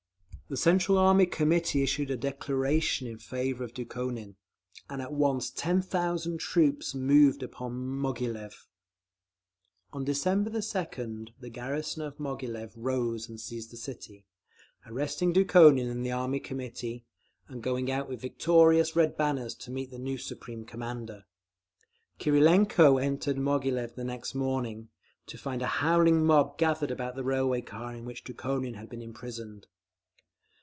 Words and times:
The 0.51 0.57
Central 0.57 0.97
Army 0.97 1.27
Committee 1.27 1.81
issued 1.81 2.11
a 2.11 2.17
declaration 2.17 3.07
in 3.07 3.19
favour 3.19 3.63
of 3.63 3.73
Dukhonin; 3.73 4.35
and 4.89 5.01
at 5.01 5.13
once 5.13 5.49
ten 5.49 5.81
thousand 5.81 6.39
troops 6.39 6.93
moved 6.93 7.41
upon 7.41 7.71
Moghilev…. 7.75 8.67
On 9.93 10.03
December 10.03 10.49
2d 10.49 11.29
the 11.39 11.49
garrison 11.49 12.01
of 12.01 12.17
Moghilev 12.17 12.73
rose 12.75 13.29
and 13.29 13.39
seized 13.39 13.71
the 13.71 13.77
city, 13.77 14.25
arresting 14.85 15.31
Dukhonin 15.31 15.89
and 15.89 16.05
the 16.05 16.11
Army 16.11 16.41
Committee, 16.41 17.05
and 17.47 17.63
going 17.63 17.89
out 17.89 18.09
with 18.09 18.19
victorious 18.19 18.93
red 18.93 19.15
banners 19.15 19.55
to 19.55 19.71
meet 19.71 19.89
the 19.89 19.97
new 19.99 20.17
Supreme 20.17 20.65
Commander. 20.65 21.23
Krylenko 22.19 23.01
entered 23.01 23.37
Moghilev 23.37 23.95
next 23.97 24.35
morning, 24.35 24.89
to 25.27 25.37
find 25.37 25.61
a 25.61 25.67
howling 25.79 26.25
mob 26.25 26.57
gathered 26.57 26.91
about 26.91 27.15
the 27.15 27.23
railway 27.23 27.61
car 27.61 27.95
in 27.95 28.03
which 28.03 28.25
Dukhonin 28.25 28.73
had 28.75 28.89
been 28.89 29.01
imprisoned. 29.01 29.67